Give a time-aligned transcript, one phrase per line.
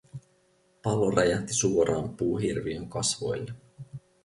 [0.83, 3.53] Pallo räjähti suoraan puuhirviön kasvoille.